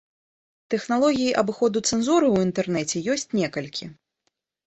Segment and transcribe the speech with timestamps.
[0.73, 3.85] Тэхналогій абыходу цэнзуры ў інтэрнэце ёсць некалькі.